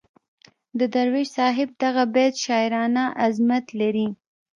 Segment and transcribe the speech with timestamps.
[0.79, 4.07] د درویش صاحب دغه بیت شاعرانه عظمت لري.